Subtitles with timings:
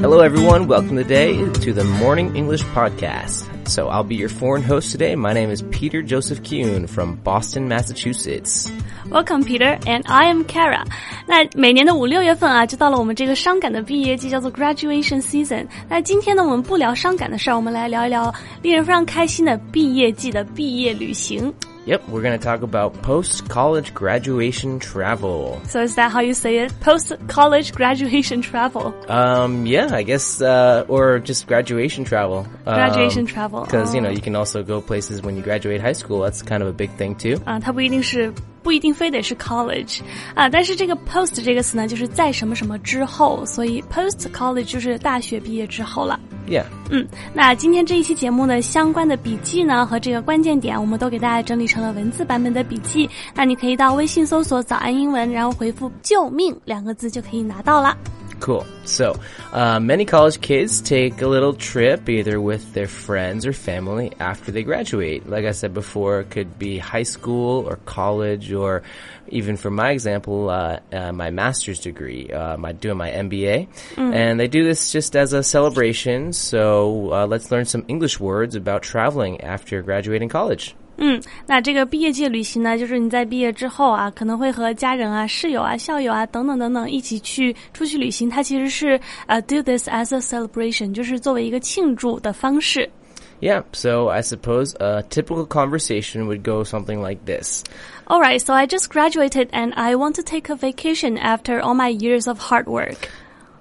[0.00, 0.66] Hello, everyone.
[0.66, 3.44] Welcome today to the Morning English Podcast.
[3.68, 5.14] So, I'll be your foreign host today.
[5.14, 8.72] My name is Peter Joseph Kuhn from Boston, Massachusetts.
[9.10, 10.84] Welcome, Peter, and I am Kara.
[11.26, 15.66] 那每年的五六月份啊，就到了我们这个伤感的毕业季，叫做 graduation season。
[15.88, 21.52] 那今天呢，我们不聊伤感的事儿，我们来聊一聊令人非常开心的毕业季的毕业旅行。
[21.87, 25.59] Yep, we're going to talk about post college graduation travel.
[25.65, 26.71] So is that how you say it?
[26.79, 28.93] Post college graduation travel.
[29.09, 32.47] Um, yeah, I guess, uh, or just graduation travel.
[32.63, 33.65] Graduation travel.
[33.65, 34.13] Because, you know, Oh.
[34.13, 36.21] you can also go places when you graduate high school.
[36.21, 37.35] That's kind of a big thing too.
[37.43, 38.31] 啊，它不一定是
[38.62, 40.00] 不一定非得是 college
[40.34, 46.18] 啊，但是这个 post 这个词呢，就是在什么什么之后，所以 post college 就是大学毕业之后了。
[46.48, 46.64] Yeah.
[46.90, 53.08] 嗯，那今天这一期节目的，相关的笔记呢和这个关键点，我们都给大家整理成了文字版本的笔记。
[53.34, 57.96] 那你可以到微信搜索“早安英文”，然后回复“救命”两个字就可以拿到了。
[58.40, 58.66] Cool.
[58.84, 59.18] So,
[59.52, 64.52] uh, many college kids take a little trip either with their friends or family after
[64.52, 65.28] they graduate.
[65.28, 68.82] Like I said before, it could be high school or college or
[69.28, 73.68] even for my example, uh, uh, my master's degree, uh, my, doing my MBA.
[74.14, 76.32] And they do this just as a celebration.
[76.32, 80.74] So, uh, let's learn some English words about traveling after graduating college.
[80.97, 88.29] 嗯，那这个毕业季旅行呢，就是你在毕业之后啊，可能会和家人啊、室友啊、校友啊等等等等一起去出去旅行。
[88.29, 92.87] 它其实是呃、do this as a celebration，就是作为一个庆祝的方式。
[93.41, 93.63] Yeah.
[93.73, 97.63] So, I suppose a typical conversation would go something like this.
[98.07, 101.89] Alright, so I just graduated and I want to take a vacation after all my
[101.89, 103.09] years of hard work.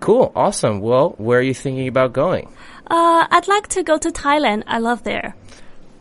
[0.00, 0.32] Cool.
[0.34, 0.80] Awesome.
[0.80, 2.48] Well, where are you thinking about going?
[2.90, 4.64] Uh, I'd like to go to Thailand.
[4.66, 5.34] I love there.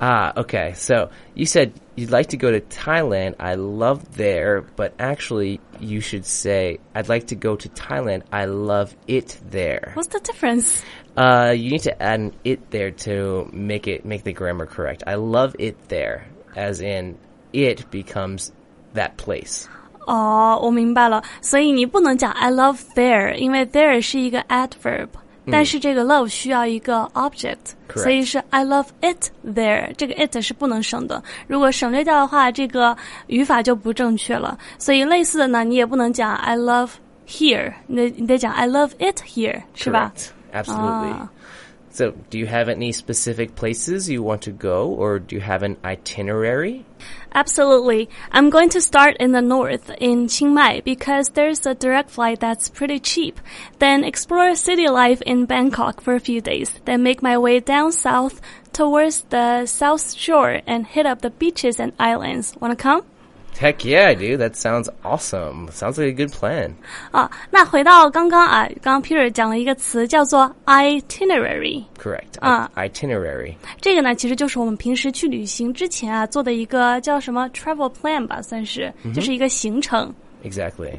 [0.04, 0.74] Ah, okay.
[0.76, 3.36] So you said you'd like to go to Thailand.
[3.38, 8.24] I love there, but actually you should say I'd like to go to Thailand.
[8.32, 9.92] I love it there.
[9.96, 10.84] What's the difference?
[11.18, 15.04] Uh, you need to add an it there to make it make the grammar correct.
[15.06, 17.18] I love it there, as in
[17.52, 18.54] it becomes
[18.94, 19.68] that place.
[20.08, 21.22] 哦，我明白了。
[21.42, 25.10] 所以你不能讲 I love there，因为 there 是一个 adverb，、
[25.51, 29.93] 但是这个 love 需要一个 object，Correct 所以是 I love it there。
[29.97, 32.97] 这个 it 是不能省的，如果省略掉的话，这个
[33.27, 34.59] 语法就不正确了。
[34.79, 36.91] 所以类似的呢，你也不能讲 I love
[37.29, 40.13] here，你得你得讲 I love it here，是吧
[40.53, 41.13] ？Absolutely.
[41.13, 41.29] Ah.
[41.95, 45.63] So, do you have any specific places you want to go, or do you have
[45.63, 46.85] an itinerary?
[47.33, 48.11] Absolutely.
[48.33, 52.41] I'm going to start in the north, in Chiang Mai, because there's a direct flight
[52.41, 53.39] that's pretty cheap.
[53.79, 56.73] Then explore city life in Bangkok for a few days.
[56.85, 58.41] Then make my way down south
[58.73, 62.57] towards the south shore and hit up the beaches and islands.
[62.59, 63.05] Wanna come?
[63.60, 64.38] Heck yeah, I do.
[64.38, 65.68] That sounds awesome.
[65.72, 66.72] Sounds like a good plan.
[67.12, 71.84] 啊，那回到刚刚啊，刚刚 Peter 讲了一个词叫做 itinerary。
[72.02, 72.40] Correct.
[72.40, 72.70] Ah.
[72.76, 73.56] I- itinerary.
[73.82, 80.14] 这个呢，其实就是我们平时去旅行之前啊做的一个叫什么 travel plan 吧，算是，就是一个行程。
[80.45, 80.95] Exactly.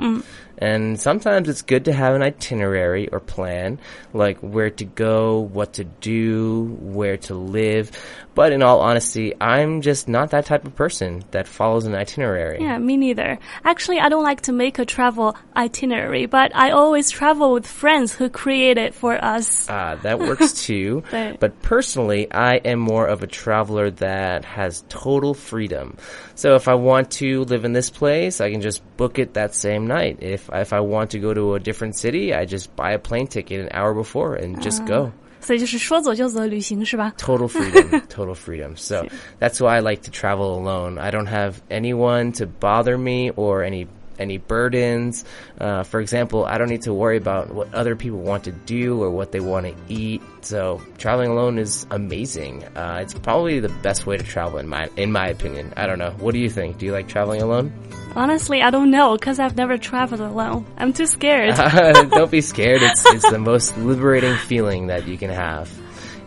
[0.57, 3.79] And sometimes it's good to have an itinerary or plan,
[4.13, 7.91] like where to go, what to do, where to live.
[8.35, 12.61] But in all honesty, I'm just not that type of person that follows an itinerary.
[12.61, 13.39] Yeah, me neither.
[13.63, 18.13] Actually, I don't like to make a travel itinerary, but I always travel with friends
[18.13, 19.69] who create it for us.
[19.69, 21.03] Ah, that works too.
[21.11, 25.97] But personally, I am more of a traveler that has total freedom.
[26.35, 29.54] So if I want to live in this place, I can just book it that
[29.54, 30.18] same night.
[30.20, 33.26] If if I want to go to a different city, I just buy a plane
[33.26, 35.12] ticket an hour before and just go.
[35.42, 37.14] 所以就是说走就走的旅行是吧？
[37.16, 38.76] Total freedom, total freedom.
[38.76, 39.06] So
[39.38, 40.98] that's why I like to travel alone.
[40.98, 43.86] I don't have anyone to bother me or any
[44.18, 45.24] any burdens.
[45.58, 49.02] Uh, for example, I don't need to worry about what other people want to do
[49.02, 50.20] or what they want to eat.
[50.42, 52.62] So traveling alone is amazing.
[52.76, 55.72] Uh, it's probably the best way to travel in my in my opinion.
[55.74, 56.12] I don't know.
[56.18, 56.76] What do you think?
[56.76, 57.72] Do you like traveling alone?
[58.15, 60.65] Honestly, I don't know because I've never traveled alone.
[60.77, 61.55] I'm too scared.
[62.11, 62.81] don't be scared.
[62.81, 65.69] It's it's the most liberating feeling that you can have.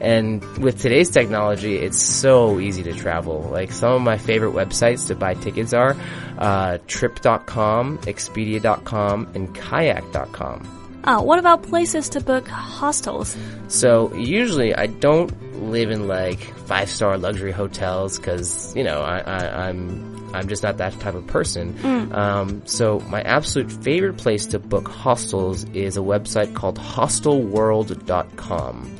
[0.01, 3.41] And with today's technology, it's so easy to travel.
[3.51, 5.97] Like some of my favorite websites to buy tickets are
[6.39, 11.01] uh, Trip.com, Expedia.com, and Kayak.com.
[11.05, 13.37] Uh, what about places to book hostels?
[13.69, 15.33] So usually I don't
[15.63, 20.63] live in like five star luxury hotels because you know I, I, I'm I'm just
[20.63, 21.77] not that type of person.
[22.13, 28.97] Um, so my absolute favorite place to book hostels is a website called HostelWorld.com.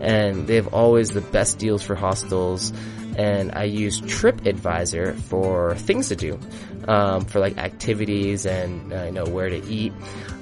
[0.00, 2.72] and they have always the best deals for hostels.
[3.16, 6.38] And I use TripAdvisor for things to do,
[6.86, 9.94] um, for like activities and uh, you know where to eat.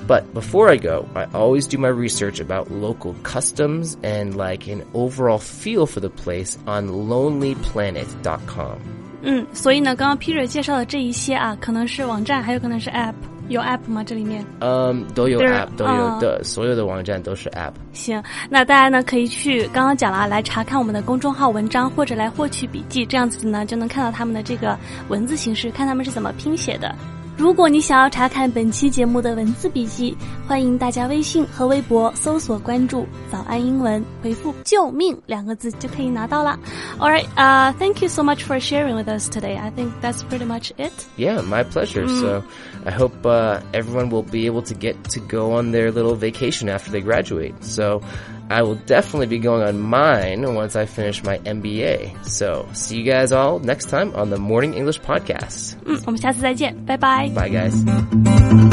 [0.08, 4.84] But before I go, I always do my research about local customs and like an
[4.92, 9.03] overall feel for the place on lonelyplanet.com.
[9.24, 13.14] 嗯，所以呢，刚刚 Peter 介绍的这一些啊，可能是网站，还有可能是 App。
[13.48, 14.02] 有 App 吗？
[14.02, 14.42] 这里面？
[14.60, 17.72] 嗯，都有 App，都有哦的，所有的网站都是 App。
[17.92, 24.78] 行，那大家呢可以去刚刚讲了啊，来查看我们的公众号文章，或者来获取笔记，这样子呢就能看到他们的这个
[25.08, 26.94] 文字形式，看他们是怎么拼写的。
[27.37, 30.13] 如果你想要查看本期节目的文字笔记，
[30.45, 36.59] 欢迎大家微信和微博搜索关注“早安英文”，回复“救命”两个字就可以拿到了。
[36.99, 39.57] All right, uh, thank you so much for sharing with us today.
[39.57, 40.91] I think that's pretty much it.
[41.15, 42.09] Yeah, my pleasure.
[42.09, 42.43] So
[42.85, 46.67] I hope uh, everyone will be able to get to go on their little vacation
[46.67, 47.55] after they graduate.
[47.63, 48.01] So
[48.49, 52.25] I will definitely be going on mine once I finish my MBA.
[52.25, 55.75] So see you guys all next time on the Morning English Podcast.
[55.85, 57.29] 嗯，我们下次再见，拜拜。
[57.29, 58.72] Bye, guys.